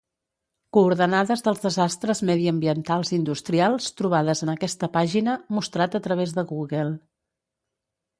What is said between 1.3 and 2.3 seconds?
dels desastres